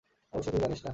[0.33, 0.89] অবশ্য তুই জানিস না।